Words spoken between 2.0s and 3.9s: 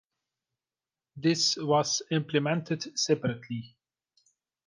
implemented separately.